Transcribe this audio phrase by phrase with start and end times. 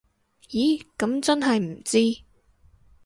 [0.49, 2.23] 咦噉真係唔知